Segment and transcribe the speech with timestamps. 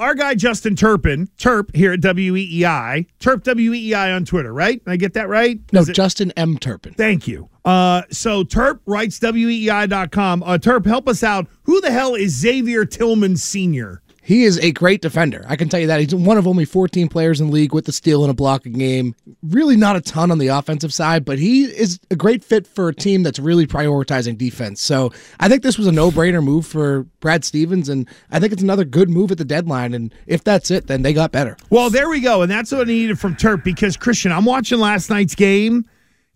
[0.00, 4.82] Our guy Justin Turpin, Turp here at WEEI, Turp WEEI on Twitter, right?
[4.82, 5.60] Did I get that right?
[5.74, 6.56] No, it- Justin M.
[6.56, 6.94] Turpin.
[6.94, 7.50] Thank you.
[7.66, 10.42] Uh, so Turp writes WEEI.com.
[10.42, 11.48] Uh, Turp, help us out.
[11.64, 14.00] Who the hell is Xavier Tillman Sr.?
[14.30, 15.44] He is a great defender.
[15.48, 15.98] I can tell you that.
[15.98, 18.74] He's one of only 14 players in the league with the steal and a blocking
[18.74, 19.16] game.
[19.42, 22.88] Really not a ton on the offensive side, but he is a great fit for
[22.88, 24.80] a team that's really prioritizing defense.
[24.82, 28.52] So I think this was a no brainer move for Brad Stevens, and I think
[28.52, 29.94] it's another good move at the deadline.
[29.94, 31.56] And if that's it, then they got better.
[31.68, 32.42] Well, there we go.
[32.42, 35.90] And that's what I needed from Turp because, Christian, I'm watching last night's game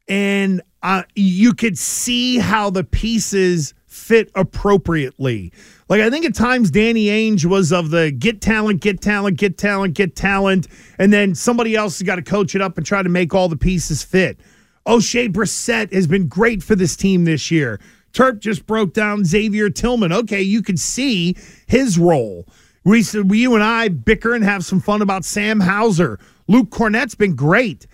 [0.09, 5.53] and uh, you could see how the pieces fit appropriately.
[5.89, 9.57] Like, I think at times Danny Ainge was of the get talent, get talent, get
[9.57, 10.67] talent, get talent.
[10.99, 13.49] And then somebody else has got to coach it up and try to make all
[13.49, 14.39] the pieces fit.
[14.87, 17.81] Oshae Brissett has been great for this team this year.
[18.13, 20.13] Turp just broke down Xavier Tillman.
[20.13, 22.47] Okay, you could see his role.
[22.85, 26.19] We, said we you and I bicker and have some fun about Sam Hauser.
[26.49, 27.87] Luke Kornet's been great.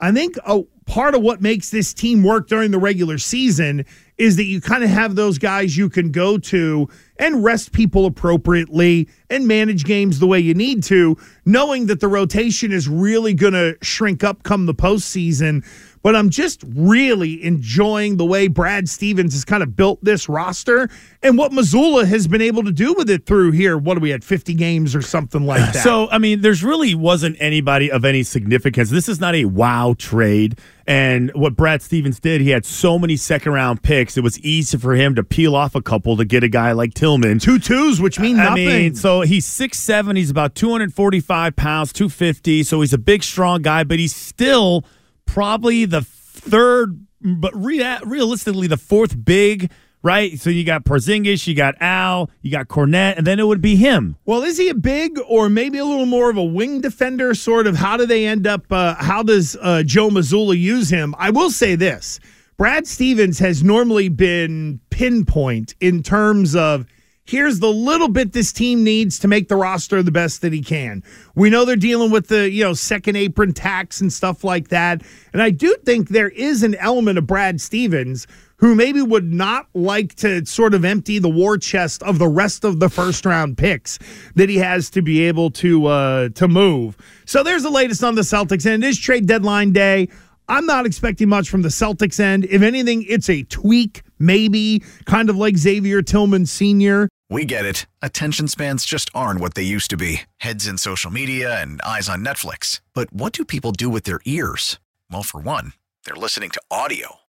[0.00, 3.86] I think a part of what makes this team work during the regular season
[4.18, 6.88] is that you kind of have those guys you can go to
[7.18, 12.08] and rest people appropriately and manage games the way you need to, knowing that the
[12.08, 15.64] rotation is really going to shrink up come the postseason.
[16.02, 20.88] But I'm just really enjoying the way Brad Stevens has kind of built this roster
[21.22, 23.76] and what Mazzulla has been able to do with it through here.
[23.76, 25.82] What do we had 50 games or something like that?
[25.82, 28.90] So, I mean, there's really wasn't anybody of any significance.
[28.90, 30.58] This is not a wow trade.
[30.90, 34.16] And what Brad Stevens did, he had so many second round picks.
[34.16, 36.94] It was easy for him to peel off a couple to get a guy like
[36.94, 37.38] Tillman.
[37.38, 38.66] two twos, which mean I nothing.
[38.66, 40.16] mean, so he's six seven.
[40.16, 42.64] He's about 245 pounds, 250.
[42.64, 44.84] So he's a big, strong guy, but he's still
[45.26, 49.70] probably the third, but rea- realistically, the fourth big,
[50.02, 50.38] right?
[50.38, 53.76] So you got Porzingis, you got Al, you got Kornet, and then it would be
[53.76, 54.16] him.
[54.24, 57.34] Well, is he a big or maybe a little more of a wing defender?
[57.34, 57.76] Sort of.
[57.76, 58.70] How do they end up?
[58.70, 61.14] Uh, how does uh, Joe Mazzulla use him?
[61.18, 62.20] I will say this:
[62.56, 66.86] Brad Stevens has normally been pinpoint in terms of.
[67.24, 70.62] Here's the little bit this team needs to make the roster the best that he
[70.62, 71.04] can.
[71.36, 75.02] We know they're dealing with the, you know, second apron tax and stuff like that.
[75.32, 78.26] And I do think there is an element of Brad Stevens
[78.60, 82.64] who maybe would not like to sort of empty the war chest of the rest
[82.64, 83.98] of the first round picks
[84.34, 86.96] that he has to be able to uh, to move.
[87.24, 90.08] So there's the latest on the Celtics, and it is trade deadline day.
[90.48, 92.44] I'm not expecting much from the Celtics end.
[92.44, 97.08] If anything, it's a tweak, maybe kind of like Xavier Tillman Sr.
[97.30, 97.86] We get it.
[98.02, 102.08] Attention spans just aren't what they used to be heads in social media and eyes
[102.08, 102.80] on Netflix.
[102.92, 104.80] But what do people do with their ears?
[105.08, 105.72] Well, for one,
[106.04, 107.19] they're listening to audio.